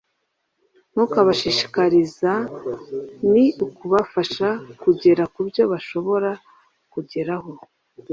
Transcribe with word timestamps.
nukubashishikariza. 0.93 2.31
ni 3.31 3.45
ukubafasha 3.65 4.47
kugera 4.81 5.23
ku 5.33 5.39
byo 5.47 5.63
bashobora 5.71 6.29
kugeraho 6.93 7.51